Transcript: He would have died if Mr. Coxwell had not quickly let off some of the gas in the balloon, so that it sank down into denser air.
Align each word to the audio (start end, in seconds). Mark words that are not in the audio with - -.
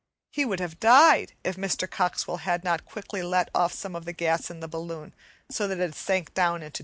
He 0.31 0.45
would 0.45 0.59
have 0.59 0.79
died 0.79 1.33
if 1.43 1.57
Mr. 1.57 1.87
Coxwell 1.87 2.37
had 2.37 2.63
not 2.63 2.85
quickly 2.85 3.21
let 3.21 3.51
off 3.53 3.71
some 3.71 3.95
of 3.95 4.05
the 4.05 4.13
gas 4.13 4.49
in 4.49 4.59
the 4.59 4.67
balloon, 4.67 5.13
so 5.51 5.67
that 5.67 5.79
it 5.79 5.93
sank 5.93 6.33
down 6.33 6.63
into 6.63 6.69
denser 6.79 6.79
air. 6.79 6.79